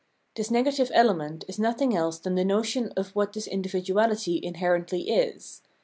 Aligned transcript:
This 0.35 0.49
negative 0.49 0.89
element 0.95 1.45
is 1.47 1.59
nothing 1.59 1.95
else 1.95 2.17
than 2.17 2.33
the 2.33 2.43
notion 2.43 2.91
of 2.97 3.09
what 3.15 3.33
this 3.33 3.45
individuality 3.45 4.43
inherently 4.43 5.11
is. 5.11 5.61